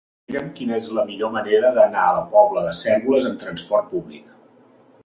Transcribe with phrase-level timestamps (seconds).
[0.29, 4.35] Mira'm quina és la millor manera d'anar a la Pobla de Cérvoles amb trasport públic.